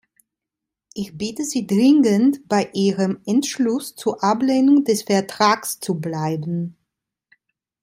Ich 0.95 1.15
bitte 1.15 1.43
sie 1.43 1.67
dringend, 1.67 2.47
bei 2.47 2.71
ihrem 2.73 3.21
Entschluss 3.27 3.95
zur 3.95 4.23
Ablehnung 4.23 4.83
des 4.83 5.03
Vertrags 5.03 5.79
zu 5.79 5.93
bleiben. 5.93 6.75